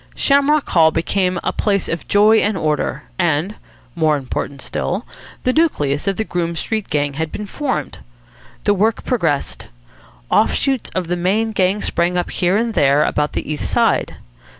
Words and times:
Shamrock 0.15 0.67
Hall 0.69 0.89
became 0.89 1.39
a 1.43 1.53
place 1.53 1.87
of 1.87 2.07
joy 2.07 2.37
and 2.37 2.57
order; 2.57 3.03
and 3.19 3.53
more 3.93 4.17
important 4.17 4.59
still 4.63 5.05
the 5.43 5.53
nucleus 5.53 6.07
of 6.07 6.15
the 6.17 6.23
Groome 6.23 6.55
Street 6.55 6.89
Gang 6.89 7.13
had 7.13 7.31
been 7.31 7.45
formed. 7.45 7.99
The 8.63 8.73
work 8.73 9.03
progressed. 9.03 9.67
Off 10.31 10.55
shoots 10.55 10.89
of 10.95 11.05
the 11.07 11.15
main 11.17 11.51
gang 11.51 11.83
sprang 11.83 12.17
up 12.17 12.31
here 12.31 12.57
and 12.57 12.73
there 12.73 13.03
about 13.03 13.33
the 13.33 13.47
East 13.47 13.69
Side. 13.69 14.15